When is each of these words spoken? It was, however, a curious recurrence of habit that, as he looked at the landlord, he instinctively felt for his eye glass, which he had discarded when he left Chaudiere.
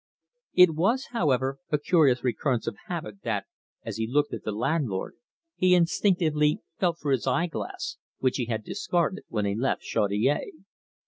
It 0.55 0.71
was, 0.73 1.09
however, 1.11 1.59
a 1.71 1.77
curious 1.77 2.23
recurrence 2.23 2.65
of 2.65 2.75
habit 2.87 3.21
that, 3.21 3.45
as 3.85 3.97
he 3.97 4.07
looked 4.07 4.33
at 4.33 4.43
the 4.43 4.51
landlord, 4.51 5.13
he 5.57 5.75
instinctively 5.75 6.59
felt 6.79 6.97
for 6.97 7.11
his 7.11 7.27
eye 7.27 7.45
glass, 7.45 7.97
which 8.17 8.37
he 8.37 8.45
had 8.45 8.63
discarded 8.63 9.25
when 9.27 9.45
he 9.45 9.53
left 9.53 9.83
Chaudiere. 9.83 10.53